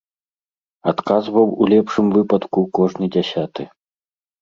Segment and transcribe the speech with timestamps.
[0.91, 3.73] Адказваў у лепшым выпадку кожны дзясяты.